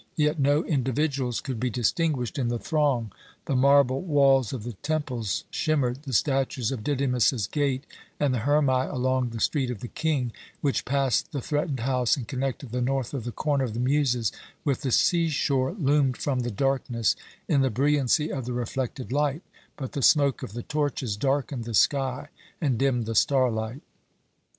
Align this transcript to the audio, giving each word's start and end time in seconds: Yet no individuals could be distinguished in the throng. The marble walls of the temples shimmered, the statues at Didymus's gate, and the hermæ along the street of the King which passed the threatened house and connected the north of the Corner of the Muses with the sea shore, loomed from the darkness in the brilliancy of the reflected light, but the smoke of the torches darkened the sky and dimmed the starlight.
Yet 0.15 0.39
no 0.39 0.63
individuals 0.65 1.41
could 1.41 1.59
be 1.59 1.69
distinguished 1.69 2.39
in 2.39 2.47
the 2.47 2.57
throng. 2.57 3.11
The 3.45 3.55
marble 3.55 4.01
walls 4.01 4.51
of 4.51 4.63
the 4.63 4.73
temples 4.73 5.43
shimmered, 5.51 6.01
the 6.01 6.11
statues 6.13 6.71
at 6.71 6.83
Didymus's 6.83 7.45
gate, 7.45 7.83
and 8.19 8.33
the 8.33 8.39
hermæ 8.39 8.91
along 8.91 9.29
the 9.29 9.39
street 9.39 9.69
of 9.69 9.79
the 9.79 9.87
King 9.87 10.31
which 10.59 10.85
passed 10.85 11.31
the 11.31 11.39
threatened 11.39 11.81
house 11.81 12.17
and 12.17 12.27
connected 12.27 12.71
the 12.71 12.81
north 12.81 13.13
of 13.13 13.25
the 13.25 13.31
Corner 13.31 13.63
of 13.63 13.75
the 13.75 13.79
Muses 13.79 14.31
with 14.65 14.81
the 14.81 14.91
sea 14.91 15.29
shore, 15.29 15.73
loomed 15.73 16.17
from 16.17 16.39
the 16.39 16.49
darkness 16.49 17.15
in 17.47 17.61
the 17.61 17.69
brilliancy 17.69 18.31
of 18.31 18.45
the 18.45 18.53
reflected 18.53 19.11
light, 19.11 19.43
but 19.77 19.91
the 19.91 20.01
smoke 20.01 20.41
of 20.41 20.53
the 20.53 20.63
torches 20.63 21.15
darkened 21.15 21.65
the 21.65 21.75
sky 21.75 22.29
and 22.59 22.79
dimmed 22.79 23.05
the 23.05 23.13
starlight. 23.13 23.81